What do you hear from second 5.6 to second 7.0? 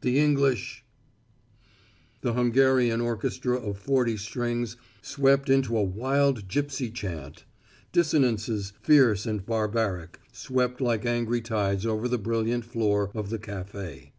a wild gipsy